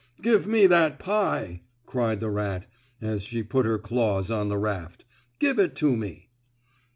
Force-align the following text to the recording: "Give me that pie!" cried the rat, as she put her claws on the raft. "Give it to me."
"Give 0.19 0.47
me 0.47 0.65
that 0.65 0.97
pie!" 0.97 1.61
cried 1.85 2.21
the 2.21 2.31
rat, 2.31 2.65
as 3.01 3.21
she 3.21 3.43
put 3.43 3.67
her 3.67 3.77
claws 3.77 4.31
on 4.31 4.49
the 4.49 4.57
raft. 4.57 5.05
"Give 5.37 5.59
it 5.59 5.75
to 5.75 5.95
me." 5.95 6.31